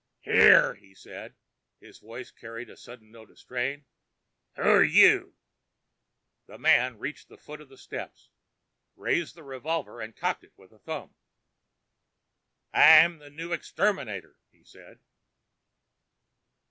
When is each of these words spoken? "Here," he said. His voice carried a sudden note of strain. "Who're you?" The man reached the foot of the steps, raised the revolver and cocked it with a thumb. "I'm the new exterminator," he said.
"Here," 0.21 0.73
he 0.73 0.95
said. 0.95 1.35
His 1.79 1.99
voice 1.99 2.31
carried 2.31 2.71
a 2.71 2.75
sudden 2.75 3.11
note 3.11 3.29
of 3.29 3.37
strain. 3.37 3.85
"Who're 4.55 4.83
you?" 4.83 5.35
The 6.47 6.57
man 6.57 6.97
reached 6.97 7.27
the 7.27 7.37
foot 7.37 7.61
of 7.61 7.69
the 7.69 7.77
steps, 7.77 8.31
raised 8.95 9.35
the 9.35 9.43
revolver 9.43 10.01
and 10.01 10.15
cocked 10.17 10.43
it 10.43 10.53
with 10.57 10.71
a 10.71 10.79
thumb. 10.79 11.13
"I'm 12.73 13.19
the 13.19 13.29
new 13.29 13.53
exterminator," 13.53 14.37
he 14.51 14.63
said. 14.63 15.01